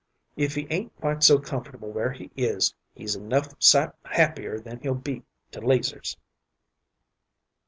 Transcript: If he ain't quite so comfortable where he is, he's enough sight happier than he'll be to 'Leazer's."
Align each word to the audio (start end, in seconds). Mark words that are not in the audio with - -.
If 0.35 0.55
he 0.55 0.65
ain't 0.71 0.95
quite 0.99 1.21
so 1.21 1.37
comfortable 1.37 1.91
where 1.91 2.11
he 2.11 2.31
is, 2.35 2.73
he's 2.95 3.15
enough 3.15 3.49
sight 3.59 3.91
happier 4.03 4.59
than 4.59 4.79
he'll 4.79 4.95
be 4.95 5.21
to 5.51 5.61
'Leazer's." 5.61 6.17